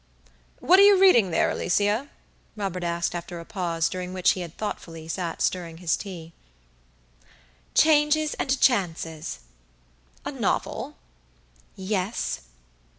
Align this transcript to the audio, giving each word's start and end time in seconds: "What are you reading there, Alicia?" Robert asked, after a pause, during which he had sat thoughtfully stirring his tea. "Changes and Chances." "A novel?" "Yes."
"What 0.61 0.79
are 0.79 0.83
you 0.83 0.99
reading 0.99 1.29
there, 1.29 1.51
Alicia?" 1.51 2.09
Robert 2.55 2.83
asked, 2.83 3.13
after 3.13 3.39
a 3.39 3.45
pause, 3.45 3.87
during 3.87 4.13
which 4.13 4.31
he 4.31 4.41
had 4.41 4.49
sat 4.53 4.57
thoughtfully 4.57 5.07
stirring 5.07 5.77
his 5.77 5.95
tea. 5.95 6.33
"Changes 7.75 8.33
and 8.39 8.59
Chances." 8.59 9.41
"A 10.25 10.31
novel?" 10.31 10.97
"Yes." 11.75 12.41